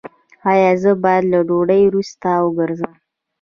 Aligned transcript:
ایا 0.51 0.71
زه 0.81 0.91
باید 1.03 1.23
له 1.31 1.39
ډوډۍ 1.47 1.81
وروسته 1.89 2.27
وګرځم؟ 2.45 2.93